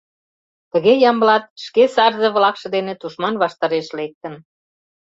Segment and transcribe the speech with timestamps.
[0.71, 4.33] Тыге Ямблат шке сарзе-влакше дене тушман ваштареш лектын.